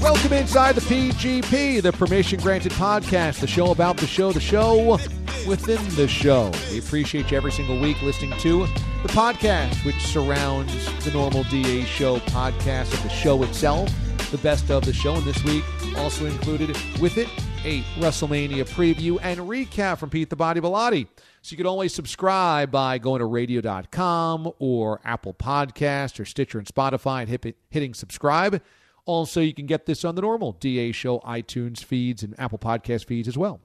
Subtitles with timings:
[0.00, 4.98] Welcome inside the PGP, the Permission Granted podcast, the show about the show, the show
[5.46, 6.50] within the show.
[6.70, 8.60] We appreciate you every single week listening to
[9.02, 13.90] the podcast, which surrounds the normal DA show podcast of the show itself,
[14.30, 15.14] the best of the show.
[15.14, 15.64] And this week,
[15.98, 17.28] also included with it,
[17.66, 21.08] a WrestleMania preview and recap from Pete the Body Bellotti.
[21.42, 26.66] So you can always subscribe by going to radio.com or Apple Podcast or Stitcher and
[26.66, 28.62] Spotify and hit, hitting subscribe.
[29.10, 33.06] Also, you can get this on the normal DA Show iTunes feeds and Apple Podcast
[33.06, 33.60] feeds as well.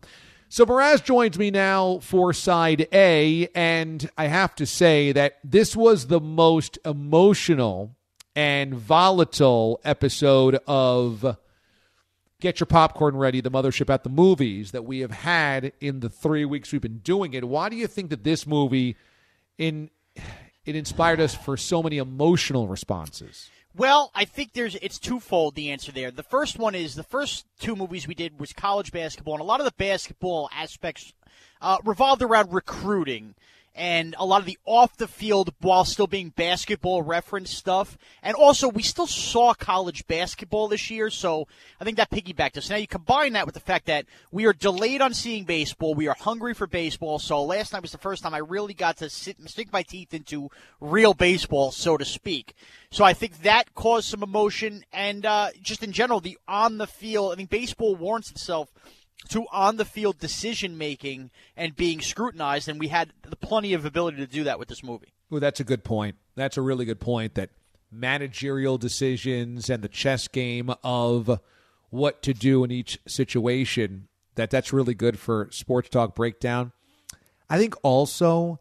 [0.50, 5.76] So Mraz joins me now for side A, and I have to say that this
[5.76, 7.96] was the most emotional
[8.36, 11.38] and volatile episode of
[12.42, 16.10] Get Your Popcorn Ready, the mothership at the movies that we have had in the
[16.10, 17.48] three weeks we've been doing it.
[17.48, 18.98] Why do you think that this movie
[19.60, 19.92] in
[20.66, 23.52] it inspired us for so many emotional responses?
[23.78, 26.10] Well, I think there's it's twofold the answer there.
[26.10, 29.46] The first one is the first two movies we did was college basketball, and a
[29.46, 31.14] lot of the basketball aspects
[31.62, 33.36] uh, revolved around recruiting
[33.76, 37.98] and a lot of the off the field while still being basketball reference stuff.
[38.24, 41.48] And also, we still saw college basketball this year, so
[41.80, 42.70] I think that piggybacked us.
[42.70, 45.94] Now, you combine that with the fact that we are delayed on seeing baseball.
[45.94, 48.98] We are hungry for baseball, so last night was the first time I really got
[48.98, 50.50] to sit stick my teeth into
[50.80, 52.54] real baseball, so to speak.
[52.92, 56.88] So I think that caused some emotion, and uh, just in general, the on the
[56.88, 57.34] field.
[57.34, 58.72] I think baseball warrants itself
[59.30, 64.18] to on the field decision making and being scrutinized, and we had plenty of ability
[64.18, 65.14] to do that with this movie.
[65.30, 66.16] Well, that's a good point.
[66.36, 67.36] That's a really good point.
[67.36, 67.50] That
[67.92, 71.40] managerial decisions and the chess game of
[71.90, 74.08] what to do in each situation.
[74.36, 76.74] That that's really good for sports talk breakdown.
[77.50, 78.60] I think also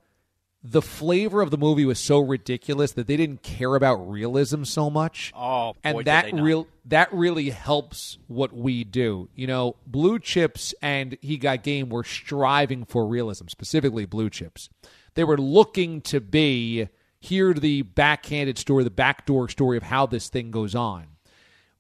[0.67, 4.89] the flavor of the movie was so ridiculous that they didn't care about realism so
[4.89, 5.31] much.
[5.37, 9.29] Oh, boy, and that real that really helps what we do.
[9.35, 14.71] You know, Blue Chips and He Got Game were striving for realism, specifically Blue Chips.
[15.15, 16.89] They were looking to be
[17.21, 21.09] here the backhanded story, the backdoor story of how this thing goes on.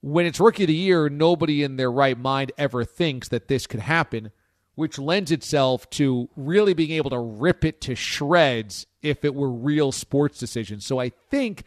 [0.02, 3.66] When it's rookie of the year, nobody in their right mind ever thinks that this
[3.66, 4.30] could happen
[4.74, 9.50] which lends itself to really being able to rip it to shreds if it were
[9.50, 10.84] real sports decisions.
[10.84, 11.62] So I think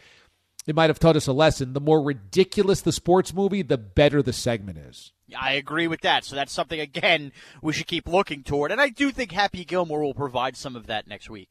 [0.65, 1.73] it might have taught us a lesson.
[1.73, 5.13] The more ridiculous the sports movie, the better the segment is.
[5.37, 6.23] I agree with that.
[6.25, 7.31] So that's something again
[7.61, 10.87] we should keep looking toward, and I do think Happy Gilmore will provide some of
[10.87, 11.49] that next week.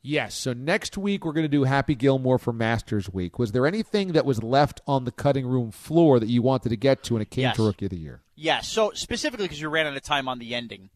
[0.00, 0.34] Yes.
[0.36, 3.36] So next week we're going to do Happy Gilmore for Masters Week.
[3.38, 6.76] Was there anything that was left on the cutting room floor that you wanted to
[6.76, 7.56] get to when it came Yes.
[7.56, 8.22] to Rookie of the Year?
[8.40, 10.90] Yeah, so specifically because you ran out of time on the ending.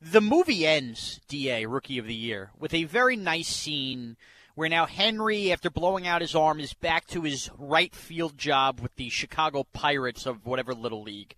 [0.00, 4.16] The movie ends, DA, Rookie of the Year, with a very nice scene
[4.54, 8.78] where now Henry, after blowing out his arm, is back to his right field job
[8.78, 11.34] with the Chicago Pirates of whatever little league.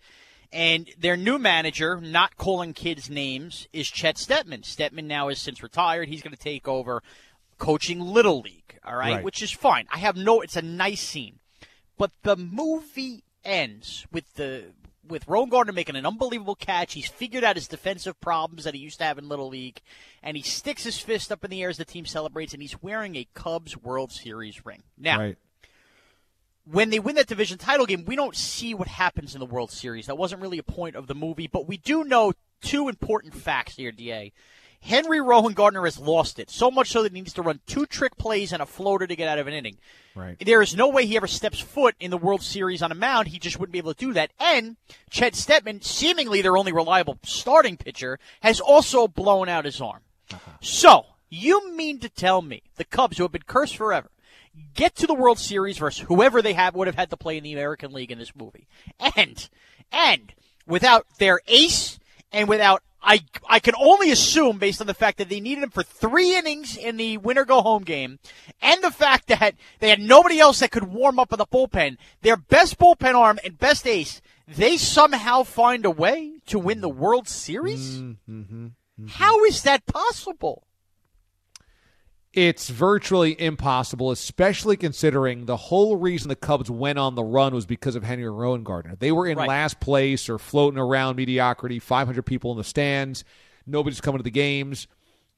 [0.53, 4.63] And their new manager, not calling kids names, is Chet Steadman.
[4.63, 6.09] Steadman now is since retired.
[6.09, 7.03] He's going to take over
[7.57, 9.15] coaching Little League, all right?
[9.15, 9.25] Right.
[9.25, 9.87] Which is fine.
[9.91, 11.39] I have no, it's a nice scene.
[11.97, 14.73] But the movie ends with the
[15.09, 16.95] with Rowengartner making an unbelievable catch.
[16.95, 19.81] He's figured out his defensive problems that he used to have in Little League,
[20.23, 22.83] and he sticks his fist up in the air as the team celebrates, and he's
[22.83, 24.83] wearing a Cubs World Series ring.
[24.99, 25.37] Now, Right.
[26.65, 29.71] when they win that division title game, we don't see what happens in the World
[29.71, 30.07] Series.
[30.07, 33.77] That wasn't really a point of the movie, but we do know two important facts
[33.77, 34.33] here, DA.
[34.81, 38.17] Henry Rowengartner has lost it, so much so that he needs to run two trick
[38.17, 39.79] plays and a floater to get out of an inning.
[40.17, 40.37] Right.
[40.45, 43.29] There is no way he ever steps foot in the World Series on a mound.
[43.29, 44.31] He just wouldn't be able to do that.
[44.41, 44.77] And
[45.11, 50.01] Chet Steadman, seemingly their only reliable starting pitcher, has also blown out his arm.
[50.33, 50.53] Uh-huh.
[50.61, 54.11] So, you mean to tell me the Cubs, who have been cursed forever,
[54.75, 57.45] get to the World Series versus whoever they have would have had to play in
[57.45, 58.67] the American League in this movie,
[59.17, 59.49] and
[59.93, 60.33] and
[60.67, 61.99] without their ace
[62.33, 65.71] and without I I can only assume based on the fact that they needed him
[65.71, 68.19] for three innings in the winner go home game,
[68.61, 71.97] and the fact that they had nobody else that could warm up in the bullpen,
[72.23, 76.89] their best bullpen arm and best ace, they somehow find a way to win the
[76.89, 78.01] World Series.
[78.01, 78.67] Mm-hmm.
[79.07, 80.66] How is that possible?
[82.37, 87.65] It's virtually impossible, especially considering the whole reason the Cubs went on the run was
[87.65, 88.99] because of Henry Rowengartner.
[88.99, 89.49] They were in Right.
[89.49, 93.25] last place or floating around mediocrity, 500 people in the stands,
[93.67, 94.87] nobody's coming to the games.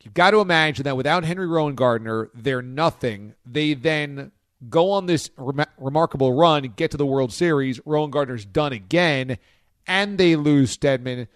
[0.03, 3.35] You've got to imagine that without Henry Rowengartner, they're nothing.
[3.47, 4.33] They then
[4.69, 7.79] go on this rem- remarkable run, get to the World Series.
[7.81, 9.39] Rowengartner's done again,
[9.87, 11.29] and they lose Steadman.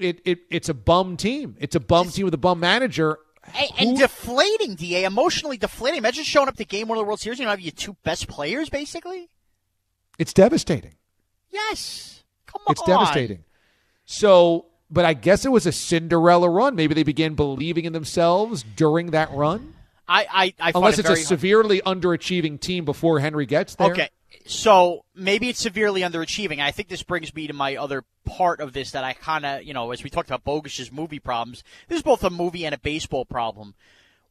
[0.00, 1.56] It, it it's a bum team.
[1.60, 3.18] It's a bum team with a bum manager.
[3.54, 5.98] And, and deflating, Da, emotionally deflating.
[5.98, 7.72] Imagine showing up to game one of the World Series and you don't have your
[7.72, 9.28] two best players, basically.
[10.18, 10.94] It's devastating.
[11.50, 12.24] Yes.
[12.46, 12.72] Come on.
[12.72, 13.44] It's devastating.
[14.04, 16.74] So, but I guess it was a Cinderella run.
[16.74, 19.74] Maybe they began believing in themselves during that run.
[20.08, 23.92] I, I, I Unless it it's a severely underachieving team before Henry gets there.
[23.92, 24.08] Okay.
[24.48, 26.58] So maybe it's severely underachieving.
[26.58, 29.62] I think this brings me to my other part of this that I kind of,
[29.62, 32.74] you know, as we talked about Bogus's movie problems, this is both a movie and
[32.74, 33.74] a baseball problem.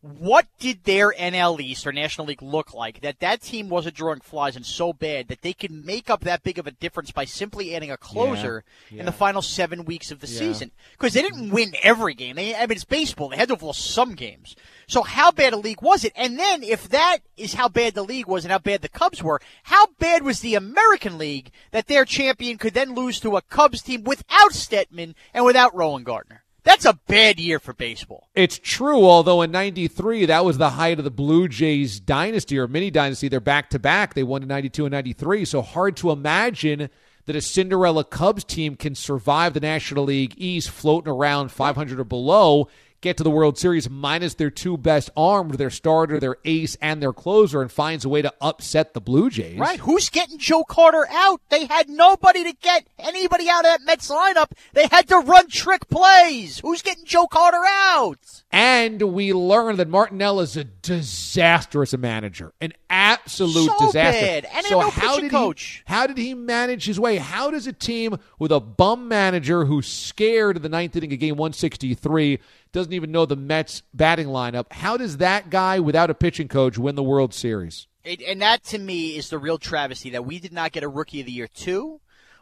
[0.07, 4.21] What did their NL East or National League look like that that team wasn't drawing
[4.21, 7.25] flies and so bad that they could make up that big of a difference by
[7.25, 10.39] simply adding a closer Yeah, in the final seven weeks of the Yeah.
[10.39, 10.71] season?
[10.93, 12.35] Because they didn't win every game.
[12.37, 13.29] They, I mean, it's baseball.
[13.29, 14.55] They had to have lost some games.
[14.87, 16.13] So how bad a league was it?
[16.15, 19.21] And then if that is how bad the league was and how bad the Cubs
[19.21, 23.41] were, how bad was the American League that their champion could then lose to a
[23.41, 26.39] Cubs team without Steadman and without Rowengartner?
[26.67, 28.27] That's a bad year for baseball.
[28.35, 32.67] It's true, although in 93, that was the height of the Blue Jays dynasty or
[32.67, 33.29] mini dynasty.
[33.29, 34.15] They're back to back.
[34.15, 35.45] They won in 92 and 93.
[35.45, 36.89] So hard to imagine
[37.25, 42.03] that a Cinderella Cubs team can survive the National League East floating around 500 or
[42.03, 42.67] below,
[43.01, 47.01] get to the World Series minus their two best armed, their starter, their ace, and
[47.01, 49.59] their closer, and finds a way to upset the Blue Jays.
[49.59, 49.79] Right?
[49.79, 51.41] Who's getting Joe Carter out?
[51.49, 54.51] They had nobody to get anybody out of that Mets lineup.
[54.73, 56.59] They had to run trick plays.
[56.59, 58.43] Who's getting Joe Carter out?
[58.51, 64.25] And we learned that Martinelli is a disastrous manager, an absolute So disaster.
[64.25, 64.47] bad.
[64.53, 65.83] And so no how did coach.
[65.85, 65.93] he?
[65.93, 67.17] How did he manage his way?
[67.17, 71.19] How does a team with a bum manager who's scared of the ninth inning of
[71.19, 72.39] game 163
[72.77, 74.71] doesn't even know the Mets batting lineup?
[74.71, 77.87] How does that guy without a pitching coach win the World Series?
[78.03, 80.87] It, and that to me is the real travesty that we did not get a
[80.87, 81.99] rookie of the year two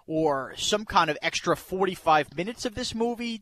[0.08, 3.42] or some kind of extra 45 minutes of this movie.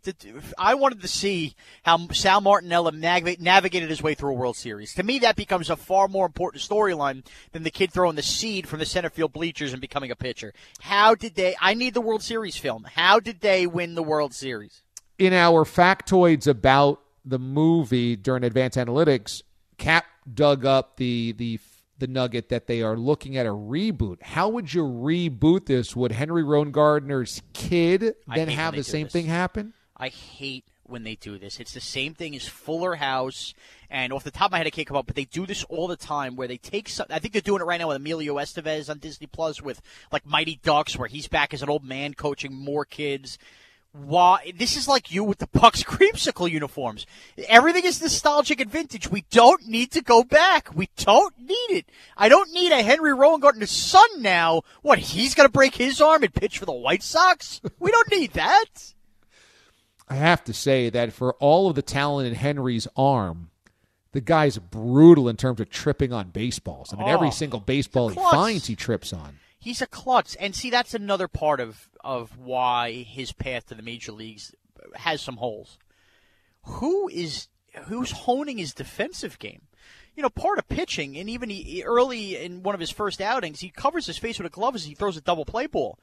[0.58, 4.94] I wanted to see how Sal Martinella nav- navigated his way through a World Series.
[4.94, 8.68] To me, that becomes a far more important storyline than the kid throwing the seed
[8.68, 10.54] from the center field bleachers and becoming a pitcher.
[10.80, 11.56] How did they?
[11.60, 12.86] I need the World Series film.
[12.96, 14.84] How did they win the World Series?
[15.18, 19.44] In our factoids about the movie during advanced analytics,
[19.78, 21.60] Cap dug up the the
[22.00, 24.22] the nugget that they are looking at a reboot.
[24.22, 25.96] How would you reboot this?
[25.96, 29.14] Would Henry Rowengartner's kid then have the same this.
[29.14, 29.74] thing happen?
[29.96, 31.60] I hate when they do this.
[31.60, 33.54] It's the same thing as Fuller House,
[33.90, 35.64] and off the top of my head, I can't come up, but they do this
[35.66, 37.08] all the time where they take some.
[37.10, 40.26] I think they're doing it right now with Emilio Estevez on Disney Plus with like
[40.26, 43.38] Mighty Ducks, where he's back as an old man coaching more kids.
[43.94, 44.52] Why?
[44.58, 47.06] This is like you with the Bucks creamsicle uniforms.
[47.48, 49.10] Everything is nostalgic and vintage.
[49.12, 50.70] We don't need to go back.
[50.76, 51.86] We don't need it.
[52.18, 54.64] I don't need a Henry Rowengartner's son now.
[54.82, 54.98] What?
[54.98, 57.62] He's going to break his arm and pitch for the White Sox?
[57.80, 58.94] We don't need that.
[60.10, 63.52] I have to say that for all of the talent in Henry's arm,
[64.12, 66.94] the guy's brutal in terms of tripping on baseballs.
[66.94, 69.38] I mean, every Oh, single baseball he finds, he trips on.
[69.60, 73.82] He's a klutz, and see that's another part of of why his path to the
[73.82, 74.54] major leagues
[74.96, 75.78] has some holes.
[76.64, 77.48] Who is
[77.86, 79.64] who's honing his defensive game?
[80.16, 83.62] You know, part of pitching, and even he, early in one of his first outings,
[83.62, 85.98] he covers his face with a glove as he throws a double play ball.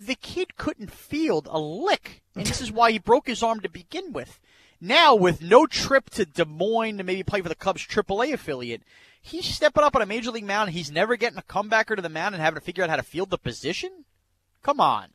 [0.00, 3.68] The kid couldn't field a lick, and this is why he broke his arm to
[3.68, 4.40] begin with.
[4.80, 8.82] Now, with no trip to Des Moines to maybe play for the Cubs AAA affiliate,
[9.20, 10.68] he's stepping up on a major league mound.
[10.68, 12.96] And he's never getting a comebacker to the mound and having to figure out how
[12.96, 14.04] to field the position.
[14.64, 15.10] Come on.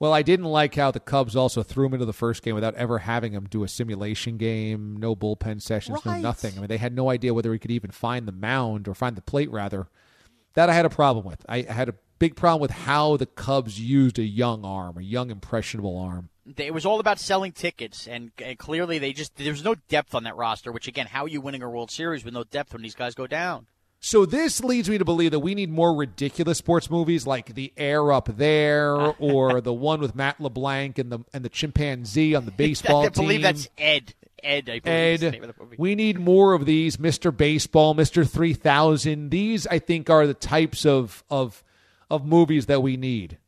[0.00, 2.74] Well, I didn't like how the Cubs also threw him into the first game without
[2.76, 6.16] ever having him do a simulation game, no bullpen sessions, Right.
[6.16, 6.54] no nothing.
[6.56, 9.16] I mean, they had no idea whether he could even find the mound or find
[9.16, 9.88] the plate, rather.
[10.54, 11.44] That I had a problem with.
[11.48, 15.30] I had a big problem with how the Cubs used a young arm, a young,
[15.30, 16.28] impressionable arm.
[16.56, 20.22] It was all about selling tickets, and, and clearly they just there's no depth on
[20.24, 20.70] that roster.
[20.72, 23.14] Which again, how are you winning a World Series with no depth when these guys
[23.14, 23.66] go down?
[24.00, 27.72] So this leads me to believe that we need more ridiculous sports movies like The
[27.76, 32.44] Air Up There or the one with Matt LeBlanc and the and the chimpanzee on
[32.44, 33.42] the baseball I believe team.
[33.42, 34.14] that's Ed.
[34.40, 35.76] Ed, I believe is the name Ed, of the movie.
[35.80, 37.36] we need more of these, Mr.
[37.36, 38.28] Baseball, Mr.
[38.28, 39.30] 3000.
[39.30, 41.64] These, I think, are the types of of
[42.08, 43.38] of movies that we need.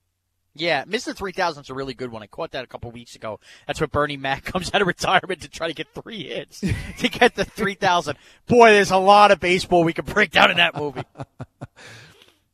[0.61, 1.17] Yeah, Mr.
[1.17, 2.23] 3000 is a really good one.
[2.23, 3.41] I caught that a couple weeks ago.
[3.67, 7.09] That's where Bernie Mac comes out of retirement to try to get three hits to
[7.09, 8.17] get the 3000.
[8.47, 11.03] Boy, there's a lot of baseball we could break down in that movie.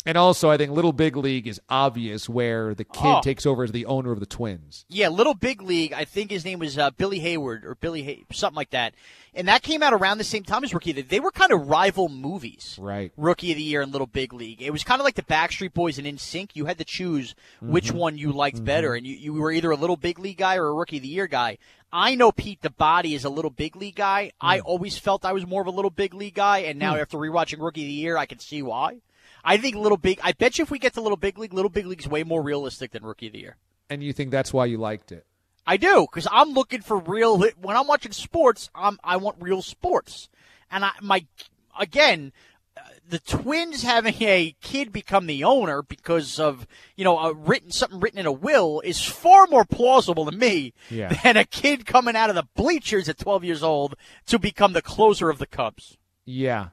[0.07, 3.21] And also, I think Little Big League is obvious, where the kid Oh.
[3.21, 4.85] takes over as the owner of the Twins.
[4.89, 5.93] Yeah, Little Big League.
[5.93, 8.95] I think his name was uh, Billy Hayward or Billy Hay- something like that.
[9.35, 11.51] And that came out around the same time as Rookie of the They were kind
[11.53, 12.79] of rival movies.
[12.81, 13.13] Right.
[13.17, 14.63] Rookie of the Year and Little Big League.
[14.63, 16.51] It was kind of like the Backstreet Boys and NSYNC.
[16.55, 17.99] You had to choose which Mm-hmm.
[17.99, 20.69] one you liked better, and you, you were either a Little Big League guy or
[20.69, 21.59] a Rookie of the Year guy.
[21.93, 24.31] I know Pete the Body is a Little Big League guy.
[24.41, 24.67] I Hmm.
[24.67, 27.61] always felt I was more of a Little Big League guy, and now after rewatching
[27.61, 28.99] Rookie of the Year, I can see why.
[29.47, 30.19] I think Little Big.
[30.23, 32.43] I bet you if we get to Little Big League, Little Big League's way more
[32.43, 33.57] realistic than Rookie of the Year.
[33.89, 35.25] And you think that's why you liked it?
[35.67, 37.39] I do because I'm looking for real.
[37.61, 40.29] When I'm watching sports, I'm I want real sports,
[40.71, 41.27] and I my
[41.79, 42.33] again.
[42.77, 47.71] uh, The Twins having a kid become the owner because of you know a written
[47.71, 51.13] something written in a will is far more plausible to me Yeah.
[51.23, 53.95] than a kid coming out of the bleachers at 12 years old
[54.27, 55.97] to become the closer of the Cubs.
[56.25, 56.69] Yeah.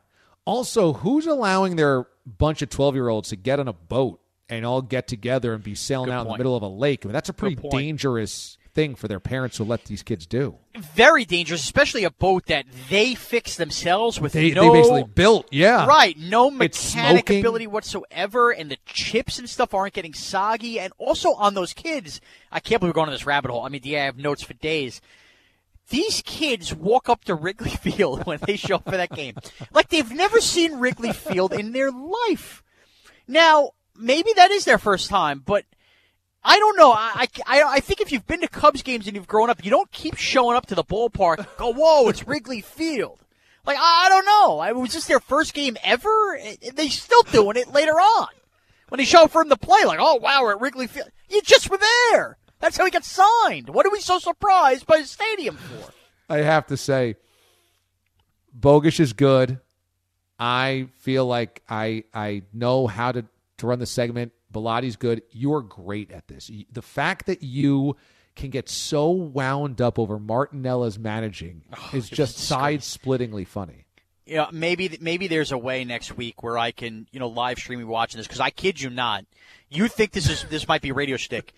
[0.46, 4.66] Also, who's allowing their bunch of 12 year olds to get on a boat and
[4.66, 7.06] all get together and be sailing Good out in the middle of a lake?
[7.06, 10.58] I mean, that's a pretty dangerous thing for their parents to let these kids do.
[10.76, 15.48] Very dangerous, especially a boat that they fix themselves with They, no they basically built,
[15.52, 15.86] yeah.
[15.86, 20.80] Right, no mechanic ability whatsoever, and the chips and stuff aren't getting soggy.
[20.80, 22.20] And also on those kids,
[22.52, 23.64] I can't believe we're going to this rabbit hole.
[23.64, 25.02] I mean, yeah, I have notes for days.
[25.90, 29.36] These kids walk up to Wrigley Field when they show up for that game,
[29.74, 32.64] like they've never seen Wrigley Field in their life.
[33.28, 35.66] Now, maybe that is their first time, but
[36.44, 36.92] I don't know.
[36.92, 39.72] I, I, I think if you've been to Cubs games and you've grown up, you
[39.72, 41.48] don't keep showing up to the ballpark.
[41.58, 43.20] Go, whoa, it's Wrigley Field.
[43.66, 44.60] Like I, I don't know.
[44.60, 46.40] I, was this their first game ever?
[46.74, 48.28] They still doing it later on
[48.90, 49.86] when they show up for him to play.
[49.86, 51.10] Like, oh wow, we're at Wrigley Field.
[51.30, 51.80] You just were
[52.12, 52.38] there.
[52.64, 53.68] That's how he got signed.
[53.68, 55.92] What are we so surprised by the stadium for?
[56.30, 57.18] I have to say,
[58.54, 59.60] Bogus is good.
[60.40, 63.26] I feel like I I know how to,
[63.58, 64.32] to run the segment.
[64.54, 65.24] Bellotti's good.
[65.32, 66.50] You're great at this.
[66.72, 67.98] The fact that you
[68.38, 73.88] can get so wound up over Martinella's managing oh, is just side splittingly funny.
[74.26, 77.58] you know, maybe maybe there's a way next week where I can, you know, live
[77.58, 79.26] stream me watching this because I kid you not.
[79.70, 81.54] You think this is this might be radio shtick?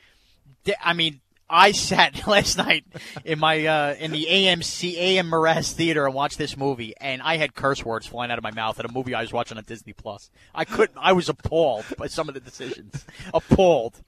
[0.81, 2.85] I mean, I sat last night
[3.23, 7.37] in my uh, in the AMC AM Moraz Theater and watched this movie, and I
[7.37, 9.63] had curse words flying out of my mouth at a movie I was watching on
[9.63, 10.29] Disney Plus.
[10.53, 10.97] I couldn't.
[10.99, 13.05] I was appalled by some of the decisions.
[13.33, 14.01] appalled.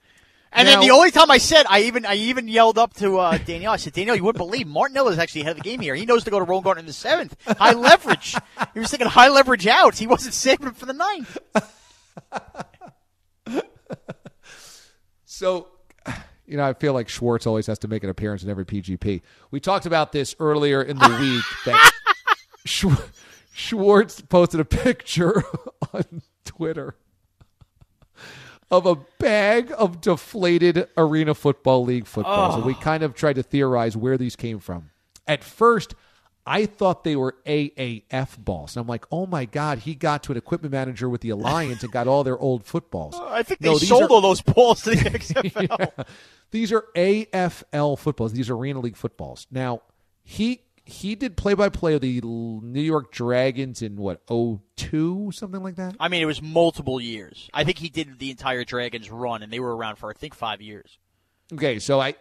[0.49, 3.37] And then the only time I said, I even I even yelled up to uh,
[3.37, 3.73] Danielle.
[3.73, 5.93] I said, Danielle, you wouldn't believe Martinella is actually ahead of the game here.
[5.93, 7.35] He knows to go to Rowengartner in the seventh.
[7.45, 8.33] High leverage.
[8.73, 9.99] he was thinking high leverage outs.
[9.99, 11.37] He wasn't saving for the ninth.
[15.37, 15.67] So,
[16.47, 19.21] you know, I feel like Schwartz always has to make an appearance in every PGP.
[19.51, 21.91] We talked about this earlier in the week that
[22.65, 23.11] Schw-
[23.53, 25.43] Schwartz posted a picture
[25.93, 26.95] on Twitter
[28.71, 32.55] of a bag of deflated Arena Football League footballs.
[32.55, 32.81] And we oh.
[32.81, 34.89] kind of tried to theorize where these came from.
[35.25, 35.95] At first,
[36.47, 38.75] I thought they were AAF balls.
[38.75, 41.83] And I'm like, oh my God, he got to an equipment manager with the Alliance
[41.83, 43.15] and got all their old footballs.
[43.21, 45.91] I think they No, sold are- all those balls to the XFL.
[45.97, 46.03] Yeah.
[46.51, 48.31] These are AFL footballs.
[48.33, 49.47] These are Arena League footballs.
[49.51, 49.81] Now,
[50.23, 55.61] he he did play by play of the New York Dragons in what, 02, something
[55.61, 55.97] like that?
[55.99, 57.49] I mean, it was multiple years.
[57.53, 60.33] I think he did the entire Dragons run, and they were around for I think
[60.33, 60.97] five years.
[61.51, 62.15] Okay, so I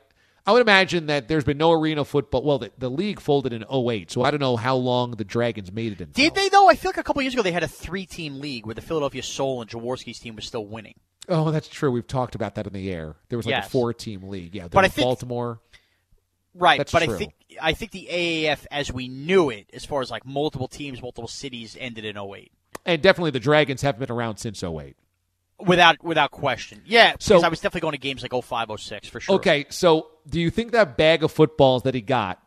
[0.47, 2.43] I would imagine that there's been no arena football.
[2.43, 5.73] Well, the, the league folded in 08, so I don't know how long the Dragons
[5.73, 6.11] made it in.
[6.13, 6.69] Did they though?
[6.69, 9.23] I feel like a couple years ago they had a three-team league where the Philadelphia
[9.25, 10.95] Soul and Jaworski's team was still winning.
[11.29, 11.91] Oh, that's true.
[11.91, 13.17] We've talked about that in the air.
[13.29, 13.67] There was like Yes.
[13.67, 14.55] a four team league.
[14.55, 15.61] Yeah, there But I think- Baltimore.
[16.55, 17.15] Right, That's but true.
[17.15, 20.69] I think I think the AAF as we knew it, as far as like multiple
[20.69, 22.51] teams, multiple cities, ended in 08.
[22.87, 24.97] And definitely the Dragons haven't been around since 08.
[25.59, 26.83] Without without question.
[26.85, 29.37] Yeah, So- because I was definitely going to games like 05, 06 for sure.
[29.37, 32.43] Okay, so do you think that bag of footballs that he got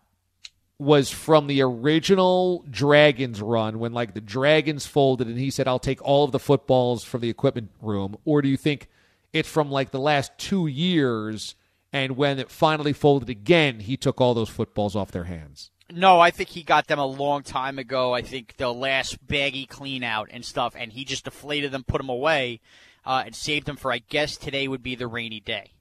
[0.77, 5.79] was from the original Dragons run when like the Dragons folded and he said I'll
[5.79, 8.87] take all of the footballs from the equipment room or do you think
[9.33, 11.55] it's from like the last 2 years
[11.91, 15.71] and when it finally folded again he took all those footballs off their hands?
[15.91, 18.13] No, I think he got them a long time ago.
[18.13, 21.97] I think the last baggy clean out and stuff, and he just deflated them, put
[21.97, 22.61] them away,
[23.09, 25.71] uh, and saved them for, I guess, today would be the rainy day.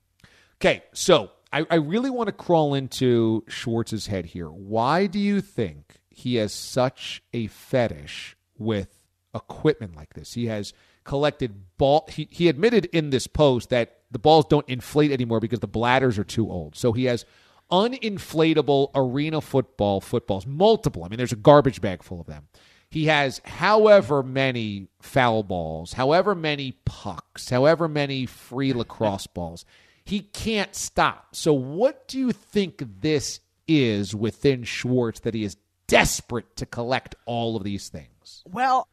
[0.57, 4.49] Okay, so I, I really want to crawl into Schwartz's head here.
[4.49, 8.99] Why do you think he has such a fetish with
[9.35, 10.33] equipment like this?
[10.33, 10.73] He has
[11.05, 12.09] collected ball.
[12.11, 16.19] He, he admitted in this post that the balls don't inflate anymore because the bladders
[16.19, 16.77] are too old.
[16.77, 17.27] So he has
[17.71, 21.05] uninflatable arena football footballs, multiple.
[21.05, 22.49] I mean, there's a garbage bag full of them.
[22.91, 29.65] He has however many foul balls, however many pucks, however many free lacrosse balls.
[30.05, 31.37] He can't stop.
[31.37, 37.15] So, what do you think this is within Schwartz that he is desperate to collect
[37.27, 38.43] all of these things?
[38.47, 38.89] Well,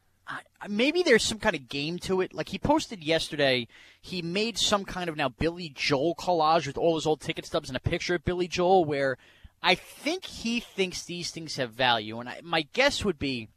[0.68, 2.34] maybe there's some kind of game to it.
[2.34, 3.68] Like he posted yesterday,
[4.00, 7.68] he made some kind of now Billy Joel collage with all his old ticket stubs
[7.68, 9.16] and a picture of Billy Joel, where
[9.62, 12.18] I think he thinks these things have value.
[12.18, 13.48] And I, my guess would be,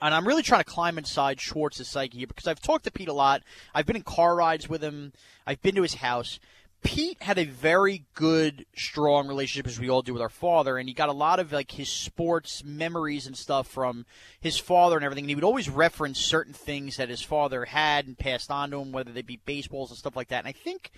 [0.00, 3.08] and I'm really trying to climb inside Schwartz's psyche here because I've talked to Pete
[3.08, 3.42] a lot.
[3.74, 5.12] I've been in car rides with him.
[5.46, 6.38] I've been to his house.
[6.84, 10.88] Pete had a very good, strong relationship as we all do with our father, and
[10.88, 14.06] he got a lot of like his sports memories and stuff from
[14.40, 15.24] his father and everything.
[15.24, 18.80] And he would always reference certain things that his father had and passed on to
[18.80, 20.44] him, whether they be baseballs and stuff like that.
[20.44, 20.92] And I think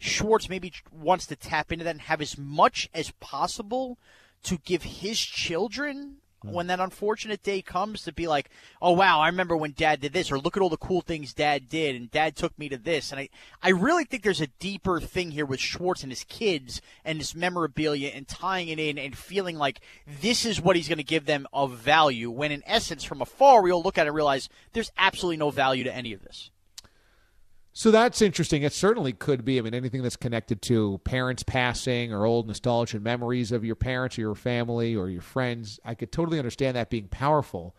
[0.00, 3.98] Schwartz maybe wants to tap into that and have as much as possible
[4.42, 6.52] to give his children Mm.
[6.52, 10.12] when that unfortunate day comes to be like, oh wow, I remember when dad did
[10.12, 12.78] this, or look at all the cool things dad did, and dad took me to
[12.78, 13.10] this.
[13.10, 13.28] And I,
[13.62, 17.34] I really think there's a deeper thing here with Schwartz and his kids and this
[17.34, 19.80] memorabilia and tying it in and feeling like
[20.20, 22.30] this is what he's going to give them of value.
[22.30, 25.50] When in essence, from afar, we all look at it and realize there's absolutely no
[25.50, 26.50] value to any of this.
[27.72, 28.62] So that's interesting.
[28.62, 29.58] It certainly could be.
[29.58, 34.18] I mean, anything that's connected to parents passing or old nostalgia memories of your parents
[34.18, 37.76] or your family or your friends, I could totally understand that being powerful.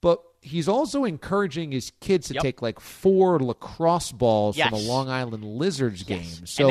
[0.00, 2.42] But he's also encouraging his kids to Yep.
[2.42, 6.24] take like four lacrosse balls from a Long Island Lizards game.
[6.44, 6.68] So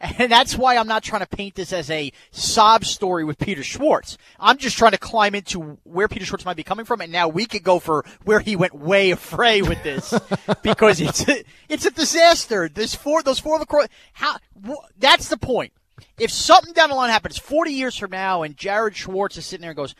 [0.18, 3.62] and that's why I'm not trying to paint this as a sob story with Peter
[3.62, 4.18] Schwartz.
[4.38, 7.28] I'm just trying to climb into where Peter Schwartz might be coming from, and now
[7.28, 10.14] we could go for where he went way afray with this
[10.62, 12.68] because it's a, it's a disaster.
[12.68, 15.72] This four those four lacrosse how wh- that's the point.
[16.18, 19.62] If something down the line happens 40 years from now, and Jared Schwartz is sitting
[19.62, 19.94] there and goes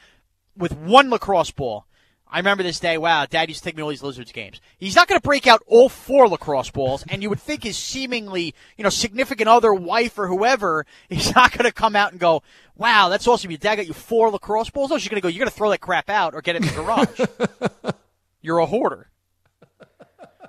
[0.57, 1.87] with one lacrosse ball.
[2.27, 2.99] I remember this day.
[2.99, 4.61] Wow, Dad used to take me to all these Lizards games.
[4.79, 7.77] He's not going to break out all four lacrosse balls, and you would think his
[7.79, 12.21] seemingly, you know, significant other, wife or whoever, he's not going to come out and
[12.21, 12.43] go,
[12.77, 13.51] "Wow, that's awesome!
[13.51, 15.57] Your dad got you four lacrosse balls." No, she's going to go, "You're going to
[15.57, 17.95] throw that crap out or get it in the garage.
[18.43, 19.11] You're a hoarder."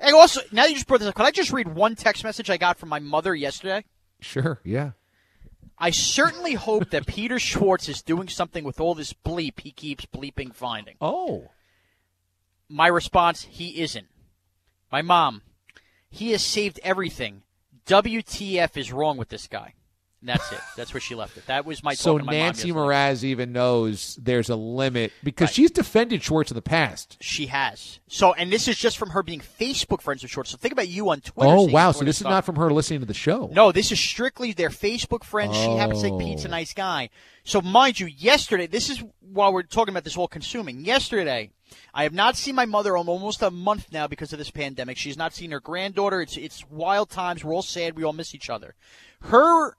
[0.02, 1.16] And also, now you just brought this up.
[1.16, 3.86] Can I just read one text message I got from my mother yesterday?
[4.20, 4.92] sure, yeah.
[5.78, 10.06] I certainly hope that Peter Schwartz is doing something with all this bleep he keeps
[10.06, 10.96] bleeping finding.
[11.02, 11.50] Oh,
[12.68, 14.08] My response, he isn't.
[14.92, 15.42] My mom,
[16.10, 17.44] he has saved everything.
[17.86, 19.74] WTF is wrong with this guy.
[20.22, 20.60] And that's it.
[20.76, 21.46] That's where she left it.
[21.46, 22.72] That was my so my Nancy.
[22.72, 25.56] Mraz even knows there's a limit because Right.
[25.56, 27.18] she's defended Schwartz in the past.
[27.22, 28.00] She has.
[28.08, 30.50] So, and this is just from her being Facebook friends with Schwartz.
[30.50, 31.52] So think about you on Twitter.
[31.52, 31.92] Oh wow!
[31.92, 33.50] So this is not from her listening to the show.
[33.54, 35.56] No, this is strictly their Facebook friends.
[35.56, 36.52] She happens to think Pete's a Oh.
[36.52, 37.10] nice guy.
[37.44, 40.84] So, mind you, yesterday, this is while we're talking about this whole consuming.
[40.84, 41.52] Yesterday,
[41.94, 44.98] I have not seen my mother in almost a month now because of this pandemic.
[44.98, 46.22] She's not seen her granddaughter.
[46.22, 47.44] It's it's wild times.
[47.44, 47.96] We're all sad.
[47.96, 48.74] We all miss each other.
[49.22, 49.76] Her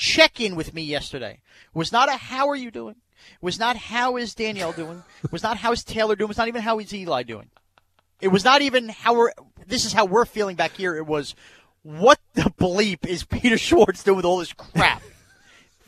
[0.00, 1.40] check in with me yesterday
[1.74, 2.96] was not a how are you doing?
[3.42, 5.04] Was not how is Danielle doing?
[5.30, 6.28] Was not how is Taylor doing?
[6.28, 7.50] Was not even how is Eli doing?
[8.20, 9.32] It was not even how we're.
[9.66, 10.96] This is how we're feeling back here.
[10.96, 11.34] It was,
[11.82, 15.02] what the bleep is Peter Schwartz doing with all this crap?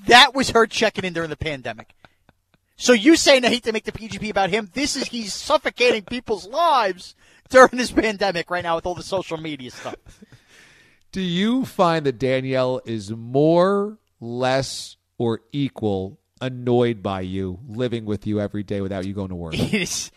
[0.06, 1.94] that was her checking in during the pandemic.
[2.76, 4.70] So you saying I hate to make the PGP about him?
[4.74, 7.14] This is he's suffocating people's lives
[7.48, 9.96] during this pandemic right now with all the social media stuff.
[11.12, 18.26] Do you find that Danielle is more, less, or equal annoyed by you living with
[18.26, 19.54] you every day without you going to work?
[19.58, 20.10] It is.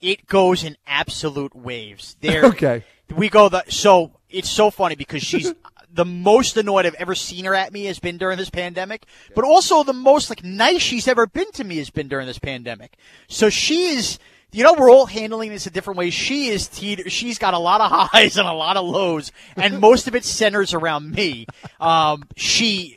[0.00, 2.16] It goes in absolute waves.
[2.20, 2.46] There.
[2.46, 2.84] Okay.
[3.14, 5.54] We go the so it's so funny because she's
[5.92, 9.44] the most annoyed I've ever seen her at me has been during this pandemic, but
[9.44, 12.96] also the most like nice she's ever been to me has been during this pandemic.
[13.28, 14.18] So she is,
[14.50, 16.10] you know, we're all handling this a different way.
[16.10, 19.78] She is, te- she's got a lot of highs and a lot of lows, and
[19.78, 21.46] most of it centers around me.
[21.78, 22.96] Um, she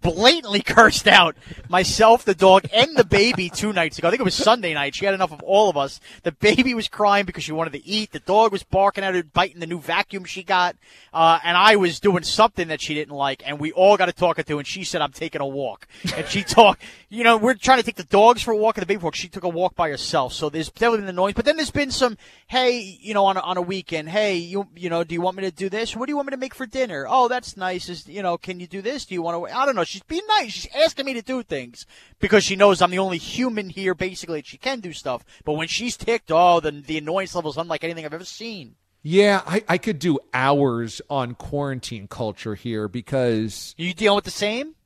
[0.00, 1.36] blatantly cursed out
[1.68, 4.08] myself, the dog, and the baby two nights ago.
[4.08, 4.94] I think it was Sunday night.
[4.94, 6.00] She had enough of all of us.
[6.22, 8.12] The baby was crying because she wanted to eat.
[8.12, 10.76] The dog was barking at her, biting the new vacuum she got.
[11.12, 13.42] Uh, and I was doing something that she didn't like.
[13.44, 15.86] And we all got to talk it to, and she said, I'm taking a walk.
[16.16, 18.82] And she talked, you know, we're trying to take the dogs for a walk and
[18.82, 19.14] the baby walk.
[19.14, 20.32] She took a walk by herself.
[20.32, 21.34] So there's definitely been the noise.
[21.34, 24.68] But then there's been some, hey, you know, on a, on a weekend, hey, you,
[24.76, 25.94] you know, do you want me to do this?
[25.96, 27.06] What do you want me to make for dinner?
[27.08, 27.88] Oh, that's nice.
[27.88, 29.04] Is, you know, can you do this?
[29.04, 29.81] Do you want to, I don't know.
[29.86, 30.52] She's being nice.
[30.52, 31.86] She's asking me to do things
[32.18, 35.24] because she knows I'm the only human here, basically, and she can do stuff.
[35.44, 38.76] But when she's ticked, oh, the, the annoyance level is unlike anything I've ever seen.
[39.02, 44.30] Yeah, I, I could do hours on quarantine culture here because You dealing with the
[44.30, 44.76] same?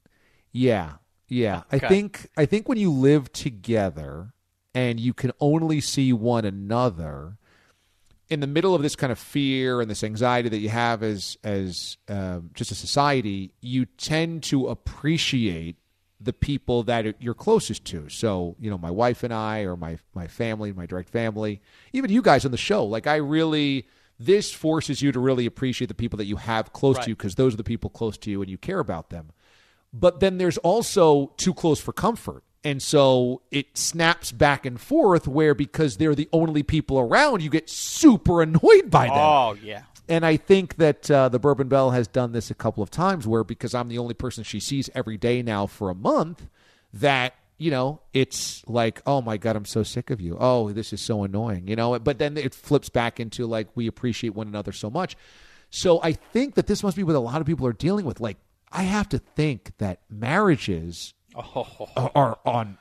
[0.53, 0.95] Yeah,
[1.29, 1.65] yeah.
[1.73, 1.85] Okay.
[1.85, 4.33] I think I think when you live together
[4.75, 7.37] and you can only see one another
[8.29, 11.37] in the middle of this kind of fear and this anxiety that you have as
[11.45, 15.77] as um, just a society, you tend to appreciate
[16.21, 18.09] the people that you're closest to.
[18.09, 21.61] So, you know, my wife and I, or my my family, my direct family,
[21.93, 22.85] even you guys on the show.
[22.85, 23.87] Like, I really
[24.19, 27.05] this forces you to really appreciate the people that you have close Right.
[27.05, 29.31] to you because those are the people close to you and you care about them
[29.93, 32.43] but then there's also too close for comfort.
[32.67, 37.49] And so it snaps back and forth where because they're the only people around, you
[37.49, 39.17] get super annoyed by them.
[39.17, 39.83] Oh, yeah.
[40.09, 43.25] And I think that uh, the Bourbon Belle has done this a couple of times
[43.25, 46.49] where because I'm the only person she sees every day now for a month,
[46.95, 50.37] that, you know, it's like, oh my God, I'm so sick of you.
[50.41, 51.97] Oh, this is so annoying, you know?
[52.01, 55.17] But then it flips back into like, we appreciate one another so much.
[55.71, 58.19] So I think that this must be what a lot of people are dealing with.
[58.19, 58.39] Like,
[58.73, 61.89] I have to think that marriages Oh.
[61.97, 62.79] are- are on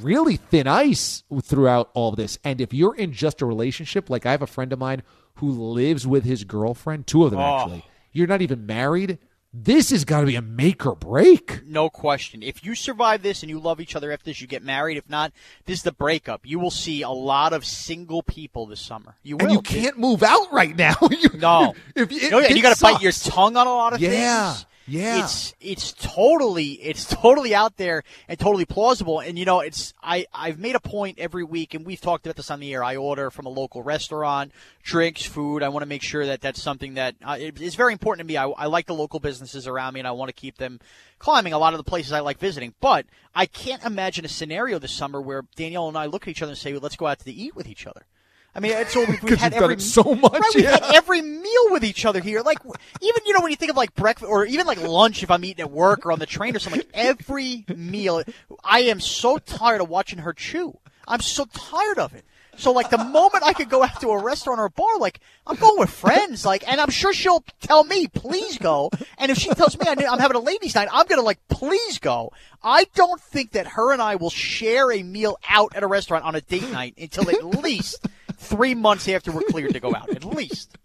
[0.00, 2.38] really thin ice throughout all of this.
[2.44, 5.02] And if you're in just a relationship, like I have a friend of mine
[5.36, 7.56] who lives with his girlfriend, two of them Oh.
[7.60, 9.18] actually, you're not even married.
[9.54, 11.60] This has got to be a make or break.
[11.66, 12.42] No question.
[12.42, 14.96] If you survive this and you love each other after this, you get married.
[14.96, 15.30] If not,
[15.66, 16.40] this is the breakup.
[16.44, 19.16] You will see a lot of single people this summer.
[19.22, 19.44] You will.
[19.44, 20.96] And you can't move out right now.
[21.10, 21.74] You- No.
[21.94, 24.52] if you, No, it you got to bite your tongue on a lot of Yeah,
[24.54, 24.66] things.
[24.86, 25.24] Yeah.
[25.24, 29.20] It's it's totally it's totally out there and totally plausible.
[29.20, 32.36] And you know, it's I I've made a point every week, and we've talked about
[32.36, 32.82] this on the air.
[32.82, 35.62] I order from a local restaurant, drinks, food.
[35.62, 38.36] I want to make sure that that's something that uh, very important to me.
[38.36, 40.80] I, I like the local businesses around me, and I want to keep them
[41.18, 41.52] climbing.
[41.52, 44.92] A lot of the places I like visiting, but I can't imagine a scenario this
[44.92, 47.32] summer where Danielle and I look at each other and say, "Let's go out to
[47.32, 48.06] eat with each other."
[48.54, 51.70] I mean, it's all we've, we've had every so much, Right, we've had every meal
[51.70, 52.42] with each other here.
[52.42, 52.58] Like
[53.00, 55.44] even you know when you think of like breakfast or even like lunch if I'm
[55.44, 56.80] eating at work or on the train or something.
[56.80, 58.22] Like every meal,
[58.62, 60.78] I am so tired of watching her chew.
[61.08, 62.24] I'm so tired of it.
[62.56, 65.20] So like the moment I could go out to a restaurant or a bar, like
[65.46, 68.90] I'm going with friends, like, and I'm sure she'll tell me, please go.
[69.16, 72.30] And if she tells me I'm having a ladies' night, I'm gonna like, please go.
[72.62, 76.24] I don't think that her and I will share a meal out at a restaurant
[76.24, 78.06] on a date night until at least
[78.42, 80.76] three months after we're cleared to go out, at least.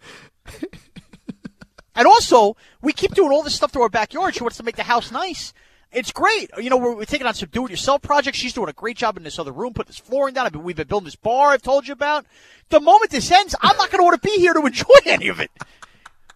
[1.98, 4.36] And also, we keep doing all this stuff to our backyard.
[4.36, 5.52] She wants to make the house nice.
[5.91, 6.52] It's great.
[6.58, 8.38] You know, we're, we're taking on some do-it-yourself projects.
[8.38, 10.52] She's doing a great job in this other room, put this flooring down.
[10.62, 12.28] We've been building this bar I've told you about.
[12.70, 15.28] The moment this ends, I'm not going to want to be here to enjoy any
[15.30, 15.50] of it.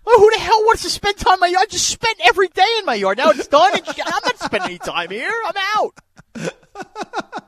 [0.04, 1.68] Well, who the hell wants to spend time in my yard?
[1.68, 3.20] I just spent every day in my yard.
[3.20, 3.72] Now it's done.
[3.76, 5.32] I'm not spending any time here.
[5.46, 7.42] I'm out.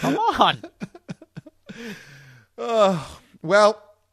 [0.00, 0.62] Come on.
[2.62, 3.82] Oh, well,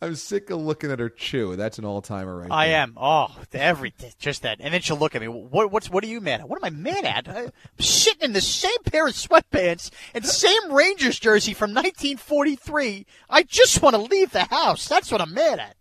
[0.00, 1.56] I'm sick of looking at her chew.
[1.56, 2.76] That's an all timer right I there.
[2.76, 2.94] am.
[2.96, 5.26] Oh, every just that, and then she'll look at me.
[5.26, 5.72] What?
[5.72, 5.90] What's?
[5.90, 6.48] What are you mad at?
[6.48, 7.28] What am I mad at?
[7.28, 13.04] I'm sitting in the same pair of sweatpants and same Rangers jersey from 1943.
[13.28, 14.86] I just want to leave the house.
[14.86, 15.76] That's what I'm mad at.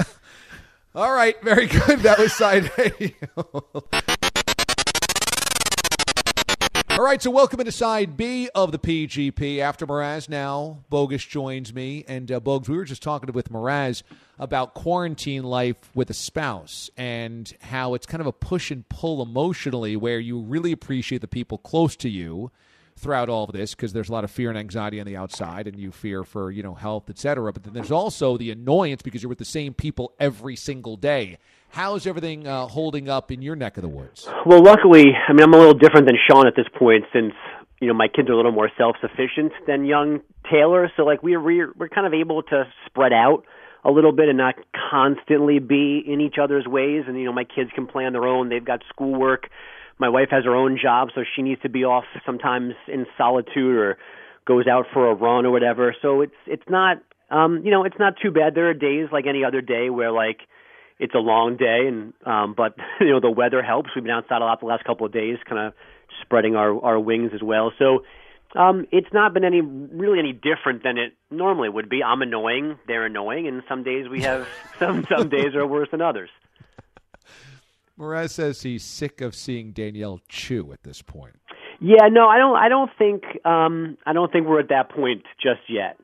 [0.96, 2.00] All right, very good.
[2.00, 3.14] That was side A.
[7.02, 9.58] All right, so welcome into side B of the PGP.
[9.58, 14.04] After Mraz, now Bogus joins me, and uh, Bogus, we were just talking with Mraz
[14.38, 19.20] about quarantine life with a spouse and how it's kind of a push and pull
[19.20, 22.52] emotionally, where you really appreciate the people close to you
[22.96, 25.66] throughout all of this because there's a lot of fear and anxiety on the outside
[25.66, 29.22] and you fear for you know health etc but then there's also the annoyance because
[29.22, 31.38] you're with the same people every single day
[31.72, 35.42] how's everything uh, holding up in your neck of the woods Well, luckily, I mean,
[35.42, 37.32] I'm a little different than Sean at this point since
[37.82, 41.40] you know, my kids are a little more self-sufficient than young Taylor, so like we're
[41.40, 43.42] we're we're kind of able to spread out
[43.84, 44.54] a little bit and not
[44.90, 47.02] constantly be in each other's ways.
[47.08, 48.50] And you know, my kids can play on their own.
[48.50, 49.48] They've got schoolwork.
[49.98, 53.76] My wife has her own job, so she needs to be off sometimes in solitude
[53.76, 53.98] or
[54.46, 55.92] goes out for a run or whatever.
[56.00, 56.98] So it's it's not
[57.32, 58.54] um, you know, it's not too bad.
[58.54, 60.38] There are days like any other day where like
[61.02, 63.90] it's a long day and um but you know the weather helps.
[63.94, 65.74] We've been outside a lot the last couple of days, kind of
[66.22, 67.72] spreading our our wings as well.
[67.78, 68.04] So
[68.58, 72.02] um it's not been any really any different than it normally would be.
[72.02, 74.46] I'm annoying, they're annoying, and some days we have
[74.78, 76.30] some some days are worse than others.
[77.98, 81.38] Mraz says he's sick of seeing Danielle chew at this point.
[81.80, 85.24] Yeah, no, I don't I don't think um I don't think we're at that point
[85.42, 85.98] just yet.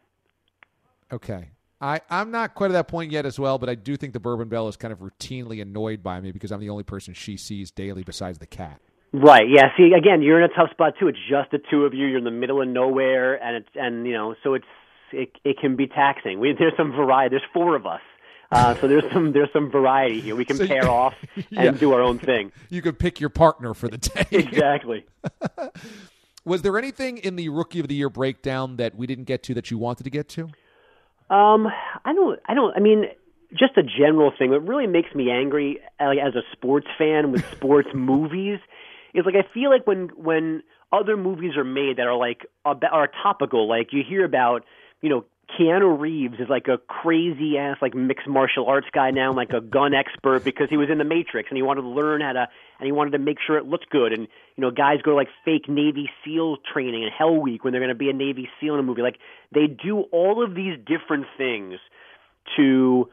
[1.13, 1.51] Okay.
[1.81, 4.21] I, I'm not quite at that point yet as well, but I do think the
[4.21, 7.37] Bourbon Belle is kind of routinely annoyed by me because I'm the only person she
[7.37, 8.81] sees daily besides the cat.
[9.12, 9.49] Right.
[9.49, 9.69] Yeah.
[9.77, 11.09] See, again, you're in a tough spot too.
[11.09, 12.07] It's just the two of you.
[12.07, 14.67] You're in the middle of nowhere, and it's and you know, so it's
[15.12, 16.41] it it can be taxing.
[16.41, 17.35] We there's some variety.
[17.38, 18.03] There's four of us,
[18.53, 20.37] uh, so there's some there's some variety here.
[20.37, 21.71] We can So you- pair off and Yeah.
[21.71, 22.53] do our own thing.
[22.69, 24.27] You could pick your partner for the day.
[24.33, 25.07] Exactly.
[26.45, 29.55] Was there anything in the Rookie of the Year breakdown that we didn't get to
[29.55, 30.49] that you wanted to get to?
[31.31, 31.67] Um,
[32.05, 32.41] I don't.
[32.47, 32.75] I don't.
[32.77, 33.05] I mean,
[33.51, 34.51] just a general thing.
[34.51, 38.59] What really makes me angry, like, as a sports fan with sports movies,
[39.14, 40.62] is like I feel like when when
[40.93, 44.64] other movies are made that are like are topical, like you hear about,
[45.01, 45.25] you know.
[45.57, 49.61] Keanu Reeves is like a crazy ass like mixed martial arts guy now, like a
[49.61, 52.49] gun expert because he was in the Matrix and he wanted to learn how to
[52.79, 54.13] and he wanted to make sure it looked good.
[54.13, 57.73] And you know, guys go to like fake Navy SEAL training and Hell Week when
[57.73, 59.03] they're going to be a Navy SEAL in a movie.
[59.03, 59.19] Like
[59.53, 61.75] they do all of these different things
[62.57, 63.09] to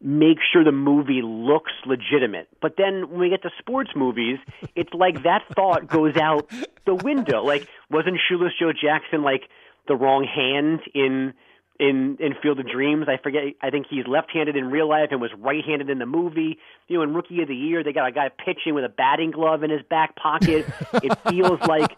[0.00, 2.48] make sure the movie looks legitimate.
[2.60, 4.38] But then when we get to sports movies,
[4.74, 6.50] it's like that thought goes out
[6.86, 7.42] the window.
[7.44, 9.42] Like wasn't Shoeless Joe Jackson like
[9.86, 11.34] the wrong hand in
[11.78, 13.06] in in Field of Dreams?
[13.08, 13.42] I forget.
[13.62, 16.58] I think he's left-handed in real life and was right-handed in the movie.
[16.88, 19.30] You know, in Rookie of the Year, they got a guy pitching with a batting
[19.30, 20.66] glove in his back pocket.
[21.02, 21.96] it feels like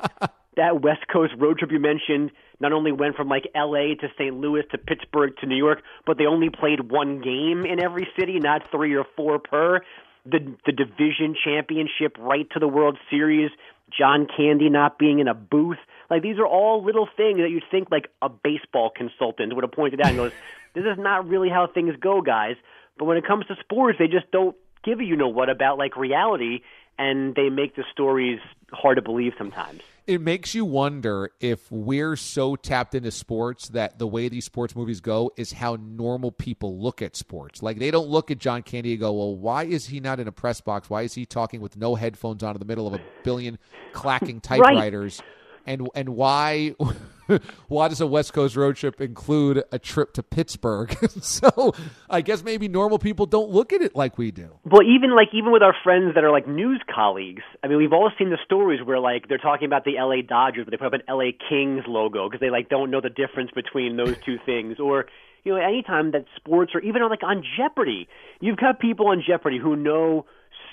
[0.57, 3.95] that West Coast road trip you mentioned not only went from like L.A.
[3.97, 4.35] to St.
[4.35, 8.39] Louis to Pittsburgh to New York, but they only played one game in every city,
[8.41, 9.81] not three or four per.
[10.25, 13.51] The the division championship right to the World Series.
[13.97, 15.79] John Candy not being in a booth.
[16.11, 19.73] Like these are all little things that you'd think like a baseball consultant would have
[19.73, 20.33] pointed out and goes,
[20.77, 22.57] This is not really how things go, guys.
[22.99, 25.79] But when it comes to sports, they just don't give a you know what about
[25.79, 26.61] like reality
[26.99, 28.41] and they make the stories
[28.73, 29.81] hard to believe sometimes.
[30.07, 34.77] It makes you wonder if we're so tapped into sports that the way these sports
[34.77, 37.63] movies go is how normal people look at sports.
[37.63, 40.29] Like they don't look at John Candy and go, "Well, why is he not in
[40.29, 40.89] a press box?
[40.89, 43.59] Why is he talking with no headphones on in the middle of a billion
[43.93, 45.23] clacking typewriters?"
[45.67, 46.75] And and why
[47.69, 50.97] why does a West Coast road trip include a trip to Pittsburgh?
[51.21, 51.75] so
[52.09, 54.59] I guess maybe normal people don't look at it like we do.
[54.65, 57.93] Well, even like even with our friends that are like news colleagues, I mean, we've
[57.93, 60.23] all seen the stories where like they're talking about the L.A.
[60.23, 61.37] Dodgers, but they put up an L.A.
[61.49, 64.79] Kings logo because they like don't know the difference between those two things.
[64.79, 65.07] Or
[65.45, 68.09] you know, anytime that sports or even like on Jeopardy,
[68.41, 70.27] you've got people on Jeopardy who know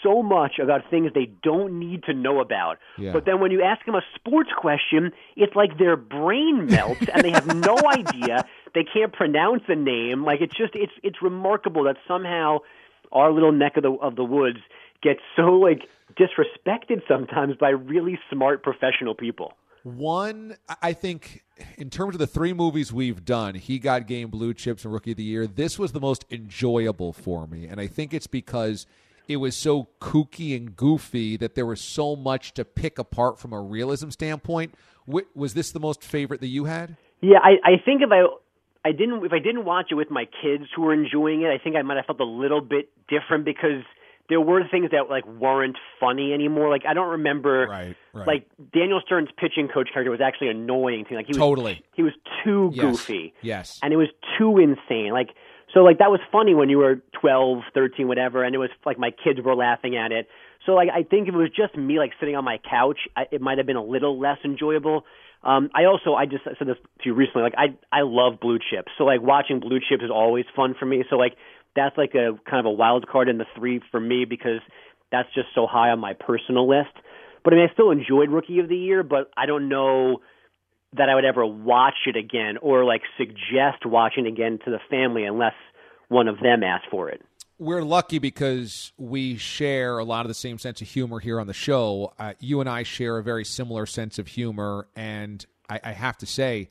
[0.03, 2.77] so much about things they don't need to know about.
[2.97, 3.13] Yeah.
[3.13, 7.23] But then when you ask them a sports question, it's like their brain melts and
[7.23, 8.45] they have no idea.
[8.75, 10.23] They can't pronounce the name.
[10.23, 12.59] Like it's just it's it's remarkable that somehow
[13.11, 14.59] our little neck of the of the woods
[15.01, 15.87] gets so like
[16.17, 19.53] disrespected sometimes by really smart professional people.
[19.83, 21.43] One, I think,
[21.77, 25.11] in terms of the three movies we've done, he got game blue chips and rookie
[25.11, 25.45] of the year.
[25.45, 28.87] This was the most enjoyable for me, and I think it's because
[29.27, 33.53] it was so kooky and goofy that there was so much to pick apart from
[33.53, 34.73] a realism standpoint.
[35.36, 36.95] Was this the most favorite that you had?
[37.21, 38.23] Yeah, I, I think if I
[38.88, 41.57] I didn't if I didn't watch it with my kids who were enjoying it, I
[41.62, 43.83] think I might have felt a little bit different because
[44.29, 46.69] there were things that like weren't funny anymore.
[46.69, 48.27] Like I don't remember Right, right.
[48.27, 51.17] like Daniel Stern's pitching coach character was actually annoying to me.
[51.17, 51.83] Like he was Totally.
[51.95, 52.81] he was too Yes.
[52.86, 53.33] goofy.
[53.41, 53.79] Yes.
[53.83, 54.07] And it was
[54.38, 55.12] too insane.
[55.12, 55.29] Like
[55.73, 58.99] so like that was funny when you were 12, 13, whatever, and it was like
[58.99, 60.27] my kids were laughing at it.
[60.65, 63.23] So like I think if it was just me like sitting on my couch, I,
[63.31, 65.03] it might have been a little less enjoyable.
[65.43, 67.43] Um, I also I just I said this to you recently.
[67.43, 70.86] Like I I love blue chips, so like watching blue chips is always fun for
[70.86, 71.03] me.
[71.09, 71.33] So like
[71.75, 74.62] that's like a kind of a wild card in the three for me because
[75.12, 76.93] that's just so high on my personal list.
[77.43, 80.21] But I mean, I still enjoyed Rookie of the Year, but I don't know
[80.95, 85.25] that I would ever watch it again or like suggest watching again to the family
[85.25, 85.53] unless
[86.10, 87.21] one of them asked for it.
[87.60, 91.47] we're lucky because we share a lot of the same sense of humor here on
[91.47, 92.13] the show.
[92.19, 96.17] Uh, you and I share a very similar sense of humor, and I, I have
[96.17, 96.69] to say,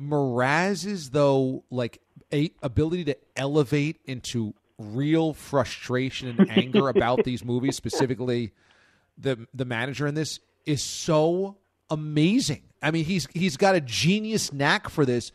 [0.00, 2.00] Mraz's though like
[2.32, 8.52] a ability to elevate into real frustration and anger about these movies, specifically
[9.16, 11.56] the the manager in this, is so
[11.90, 12.62] amazing.
[12.82, 15.32] I mean, he's he's got a genius knack for this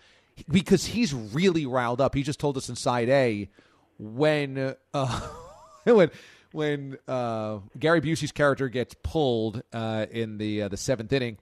[0.49, 2.15] because he's really riled up.
[2.15, 3.49] He just told us in side A
[3.97, 5.29] when uh,
[5.83, 6.11] when
[6.51, 11.37] when uh, Gary Busey's character gets pulled uh, in the uh, the seventh inning,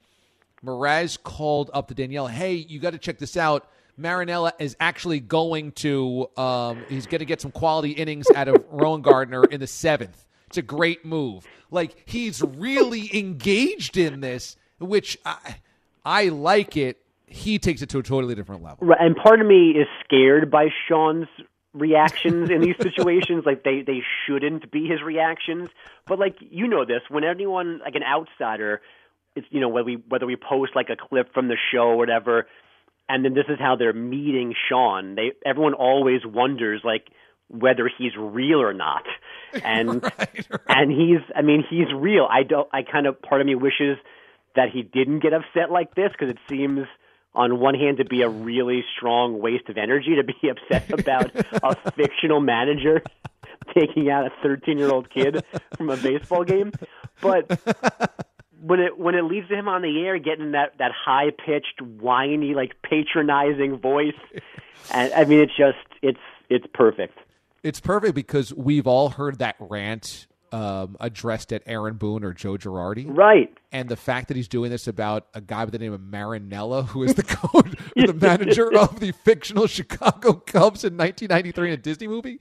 [0.64, 3.70] Mraz called up to Danielle, "Hey, you got to check this out.
[4.00, 8.56] Marinella is actually going to um, he's going to get some quality innings out of
[8.70, 10.26] Rowengartner in the seventh.
[10.48, 11.46] It's a great move.
[11.72, 15.58] Like he's really engaged in this, which I,
[16.06, 16.98] I like it.
[17.26, 18.88] He takes it to a totally different level.
[18.88, 21.28] Right, and part of me is scared by Sean's
[21.74, 23.44] reactions in these situations.
[23.46, 25.70] like they they shouldn't be his reactions,
[26.08, 28.82] but like you know this, when anyone like an outsider,
[29.36, 31.98] it's you know whether we whether we post like a clip from the show or
[31.98, 32.48] whatever,
[33.10, 35.16] and then this is how they're meeting Sean.
[35.16, 37.08] They everyone always wonders like
[37.50, 39.04] whether he's real or not.
[39.64, 40.62] And right, right.
[40.68, 42.28] and he's I mean he's real.
[42.30, 43.98] I don't I kind of part of me wishes
[44.58, 46.86] that he didn't get upset like this because it seems
[47.34, 51.32] on one hand to be a really strong waste of energy to be upset about
[51.64, 53.02] a fictional manager
[53.74, 55.44] taking out a 13 year old kid
[55.78, 56.74] from a baseball game.
[57.22, 57.60] But
[58.62, 61.82] when it when it leads to him on the air getting that that high pitched
[61.82, 64.18] whiny like patronizing voice
[64.92, 67.18] and i mean it's just it's it's perfect.
[67.64, 72.58] It's perfect because we've all heard that rant um, addressed at Aaron Boone or Joe
[72.58, 73.06] Girardi.
[73.08, 76.02] right And the fact that he's doing this about a guy by the name of
[76.02, 81.74] Marinella, who is the coach, the manager of the fictional Chicago Cubs in 1993 in
[81.74, 82.40] a Disney movie,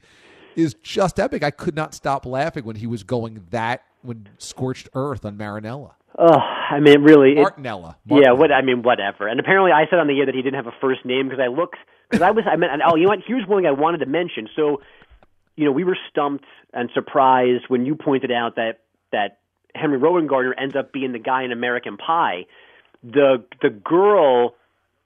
[0.54, 1.42] is just epic.
[1.42, 5.92] I could not stop laughing when he was going that when scorched earth on Marinella.
[6.18, 6.38] oh
[6.70, 7.96] i mean really it, Martinella.
[8.06, 9.28] Yeah, what I mean, whatever.
[9.28, 11.42] And apparently, I said on the air that he didn't have a first name because
[11.42, 11.76] I looked
[12.10, 13.18] because I was I meant oh you know what?
[13.26, 14.48] Here's one thing I wanted to mention.
[14.56, 14.80] So,
[15.56, 18.80] you know, we were stumped and surprised when you pointed out that
[19.12, 19.38] that
[19.74, 22.46] Henry Rowengartner ends up being the guy in American Pie.
[23.02, 24.54] The the girl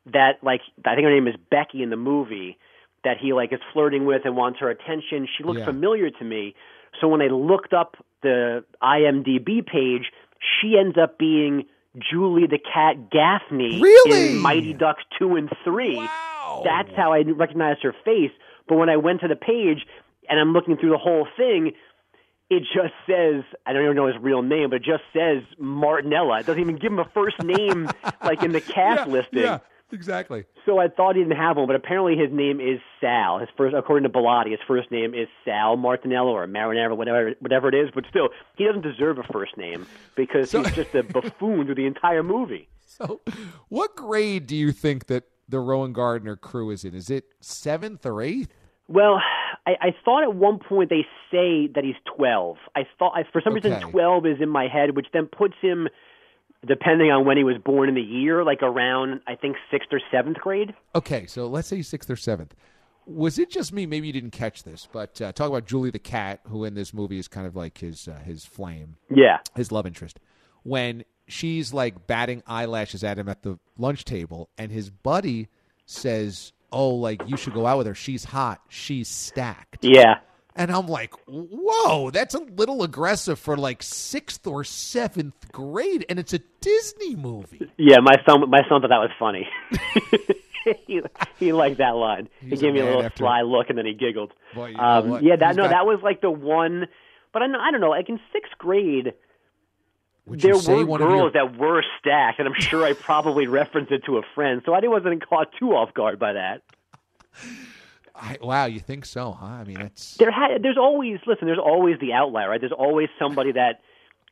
[0.06, 2.56] that like I think her name is Becky in the movie
[3.04, 5.26] that he like is flirting with and wants her attention.
[5.36, 5.64] She looked Yeah.
[5.66, 6.54] familiar to me.
[7.00, 10.12] So when I looked up the IMDb page,
[10.60, 11.64] she ends up being
[11.98, 14.30] Julie the Cat Gaffney Really?
[14.32, 15.96] in Mighty Ducks 2 and 3.
[15.96, 16.62] Wow.
[16.64, 18.32] That's how I recognized her face.
[18.68, 19.86] But when I went to the page
[20.30, 21.72] and I'm looking through the whole thing,
[22.48, 26.40] it just says I don't even know his real name, but it just says Martinella.
[26.40, 27.88] It doesn't even give him a first name
[28.24, 29.42] like in the cast yeah, listing.
[29.42, 29.58] Yeah,
[29.92, 30.44] exactly.
[30.66, 33.38] So I thought he didn't have one, but apparently his name is Sal.
[33.38, 37.68] His first, according to Bellotti, his first name is Sal Martinella or Marinera, whatever, whatever
[37.68, 37.90] it is.
[37.94, 41.76] But still, he doesn't deserve a first name because So- he's just a buffoon through
[41.76, 42.68] the entire movie.
[42.84, 43.20] So,
[43.68, 46.94] what grade do you think that the Rowengartner crew is in?
[46.94, 48.52] Is it seventh or eighth?
[48.88, 49.20] Well,
[49.66, 52.56] I, I thought at one point they say that he's twelve.
[52.74, 55.88] I thought I, for some reason twelve is in my head, which then puts him,
[56.66, 60.00] depending on when he was born in the year, like around I think sixth or
[60.10, 60.74] seventh grade.
[60.94, 62.54] Okay, so let's say sixth or seventh.
[63.06, 63.86] Was it just me?
[63.86, 66.92] Maybe you didn't catch this, but uh, talk about Julie the cat, who in this
[66.94, 69.38] movie is kind of like his uh, his flame, Yeah.
[69.56, 70.20] his love interest.
[70.62, 75.48] When she's like batting eyelashes at him at the lunch table, and his buddy
[75.86, 77.94] says, "Oh, like you should go out with her.
[77.94, 78.60] She's hot.
[78.68, 80.16] She's stacked." Yeah.
[80.56, 86.18] And I'm like, whoa, that's a little aggressive for like sixth or seventh grade, and
[86.18, 87.70] it's a Disney movie.
[87.78, 89.48] Yeah, my son, my son thought that was funny.
[90.86, 91.00] he,
[91.38, 92.28] he liked that line.
[92.40, 94.32] He's he gave me a little after- sly look, and then he giggled.
[94.54, 96.88] Boy, um, yeah, that He's no, got- that was like the one.
[97.32, 97.90] But I, I don't know.
[97.90, 99.14] Like in sixth grade,
[100.30, 104.04] Would there were girls your- that were stacked, and I'm sure I probably referenced it
[104.04, 106.62] to a friend, so I wasn't caught too off guard by that.
[108.14, 109.46] I, wow, you think so, huh?
[109.46, 111.46] I mean, that's There ha- there's always listen.
[111.46, 112.60] There's always the outlier, right?
[112.60, 113.80] There's always somebody that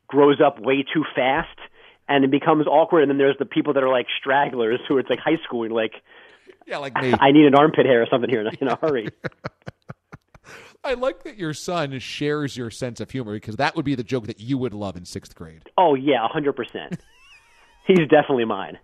[0.07, 1.57] grows up way too fast,
[2.07, 3.01] and it becomes awkward.
[3.01, 5.73] And then there's the people that are like stragglers, who it's like high school, and
[5.73, 5.93] like
[6.65, 7.13] yeah, like me.
[7.19, 9.07] I need an armpit hair or something here in in a hurry.
[10.83, 14.03] I like that your son shares your sense of humor because that would be the
[14.03, 15.63] joke that you would love in sixth grade.
[15.77, 16.97] Oh yeah, a hundred percent.
[17.85, 18.77] He's definitely mine.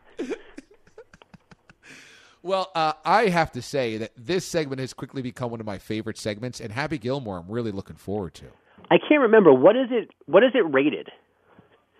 [2.41, 5.79] Well, uh, I have to say that this segment has quickly become one of my
[5.79, 8.45] favorite segments, and Happy Gilmore, I'm really looking forward to.
[8.91, 10.11] I can't remember what is it.
[10.27, 11.09] What is it rated?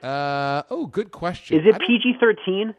[0.04, 1.58] Uh, oh, good question.
[1.58, 2.76] Is it PG thirteen?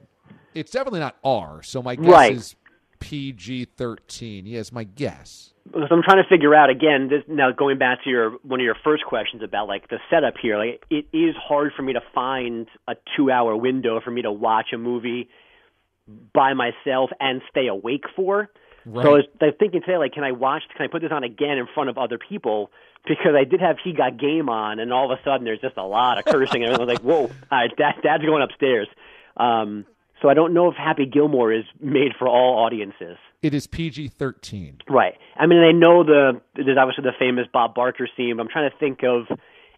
[0.55, 1.61] It's definitely not R.
[1.65, 2.33] So my guess Right.
[2.35, 2.55] is
[2.99, 4.47] PG 13.
[4.47, 5.53] Yes, my guess.
[5.73, 7.09] So I'm trying to figure out again.
[7.09, 10.35] This, now going back to your one of your first questions about like the setup
[10.41, 14.31] here, like it is hard for me to find a two-hour window for me to
[14.31, 15.29] watch a movie
[16.33, 18.49] by myself and stay awake for.
[18.85, 19.05] Right.
[19.05, 20.63] So I was, I was thinking today, like, can I watch?
[20.77, 22.71] Can I put this on again in front of other people?
[23.05, 25.77] Because I did have He Got Game on, and all of a sudden there's just
[25.77, 28.89] a lot of cursing, and I was like, "Whoa, all right, dad, Dad's going upstairs."
[29.37, 29.85] Um,
[30.23, 33.17] so I don't know if Happy Gilmore is made for all audiences.
[33.43, 34.79] It is PG 13.
[34.89, 35.15] Right.
[35.37, 38.37] I mean, I know the there's obviously the famous Bob Barker scene.
[38.37, 39.27] But I'm trying to think of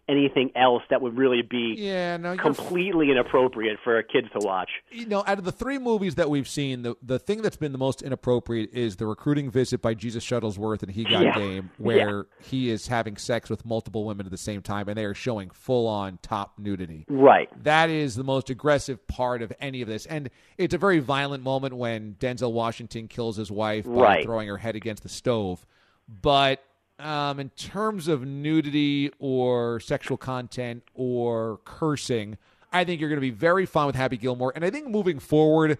[0.09, 4.69] anything else that would really be Yeah, no, completely inappropriate for a kids to watch.
[4.91, 7.71] you know, out of the three movies that we've seen, the the thing that's been
[7.71, 11.35] the most inappropriate is the recruiting visit by Jesus Shuttlesworth and He Got Yeah.
[11.37, 15.05] Game, where he is having sex with multiple women at the same time, and they
[15.05, 17.05] are showing full on top nudity.
[17.07, 17.47] Right.
[17.63, 21.43] That is the most aggressive part of any of this, and it's a very violent
[21.43, 24.23] moment when Denzel Washington kills his wife by Right.
[24.25, 25.65] throwing her head against the stove.
[26.07, 26.63] But
[26.99, 32.37] um, in terms of nudity or sexual content or cursing,
[32.71, 34.51] I think you're going to be very fine with Happy Gilmore.
[34.53, 35.79] And I think moving forward,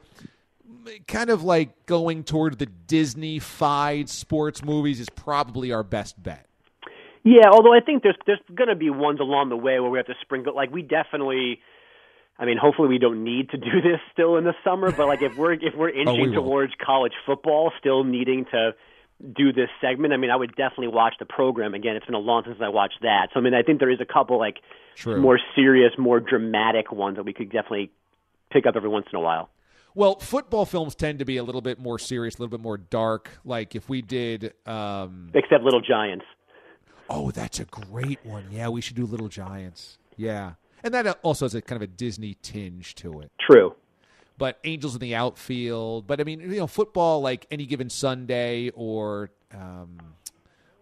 [1.07, 6.45] kind of like going toward the Disney-fied sports movies is probably our best bet.
[7.23, 9.99] Yeah, although I think there's there's going to be ones along the way where we
[9.99, 10.55] have to sprinkle.
[10.55, 11.59] Like we definitely,
[12.39, 14.91] I mean, hopefully we don't need to do this still in the summer.
[14.91, 18.71] But like if we're if we're Oh, we inching towards college football, still needing to
[19.35, 21.95] do this segment, I mean, I would definitely watch the program again.
[21.95, 23.29] It's been a long since I watched that.
[23.33, 24.57] So I mean, I think there is a couple like
[24.95, 25.21] True.
[25.21, 27.91] more serious, more dramatic ones that we could definitely
[28.51, 29.49] pick up every once in a while.
[29.95, 32.77] Well, football films tend to be a little bit more serious, a little bit more
[32.77, 33.29] dark.
[33.43, 36.25] Like if we did, um, Except Little Giants.
[37.09, 38.45] oh, that's a great one.
[38.51, 39.97] Yeah, we should do Little Giants.
[40.15, 40.53] Yeah,
[40.83, 43.31] and that also has a kind of a Disney tinge to it.
[43.39, 43.75] True.
[44.39, 46.07] But Angels in the Outfield.
[46.07, 49.99] But I mean, you know, football like any given Sunday or um,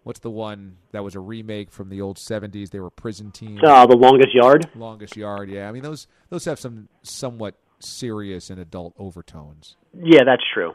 [0.04, 2.70] what's the one that was a remake from the old '70s?
[2.70, 3.60] They were prison teams.
[3.62, 4.66] Uh, the longest yard.
[4.74, 5.50] Longest Yard.
[5.50, 9.76] Yeah, I mean those those have some somewhat serious and adult overtones.
[9.92, 10.74] Yeah, that's true.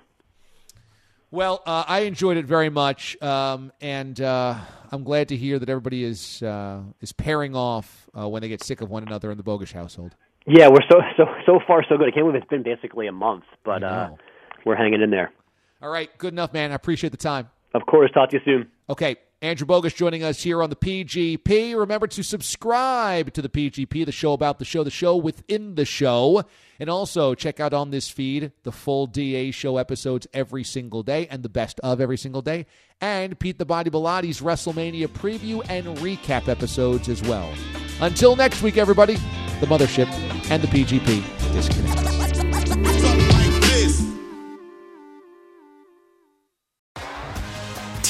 [1.32, 4.56] Well, uh, I enjoyed it very much, um, and uh,
[4.92, 8.64] I'm glad to hear that everybody is uh, is pairing off uh, when they get
[8.64, 10.16] sick of one another in the Bogusch household.
[10.46, 12.08] Yeah, we're so so so far so good.
[12.08, 14.10] I can't believe it's been basically a month, but uh,
[14.66, 15.32] we're hanging in there.
[15.82, 16.72] All right, good enough, man.
[16.72, 17.50] I appreciate the time.
[17.74, 18.72] Of course, talk to you soon.
[18.90, 21.78] Okay, Andrew Bogusch joining us here on the PGP.
[21.78, 25.84] Remember to subscribe to the PGP, the show about the show, the show within the
[25.84, 26.44] show.
[26.80, 31.28] And also check out on this feed the full DA show episodes every single day
[31.30, 32.66] and the best of every single day.
[33.02, 37.54] And Pete the Body Bellotti's WrestleMania preview and recap episodes as well.
[38.02, 39.16] Until next week, everybody,
[39.60, 40.08] the Mothership
[40.50, 41.24] and the PGP
[41.54, 42.04] disconnect.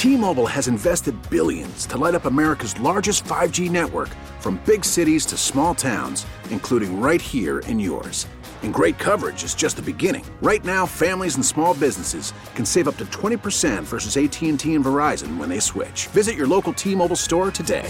[0.03, 4.09] T-Mobile has invested billions to light up America's largest 5G network
[4.39, 8.27] from big cities to small towns, including right here in yours.
[8.63, 10.25] And great coverage is just the beginning.
[10.41, 15.38] Right now, families and small businesses can save up to 20% versus AT&T and Verizon
[15.38, 16.07] when they switch.
[16.07, 17.89] Visit your local T-Mobile store today.